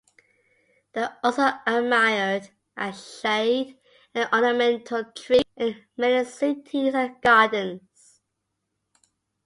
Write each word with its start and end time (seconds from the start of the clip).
They 0.93 1.01
are 1.01 1.15
also 1.23 1.47
admired 1.67 2.49
as 2.75 3.19
shade 3.21 3.77
and 4.15 4.27
ornamental 4.33 5.03
trees 5.15 5.43
in 5.55 5.85
many 5.95 6.25
cities 6.27 6.95
and 6.95 7.21
gardens. 7.21 8.19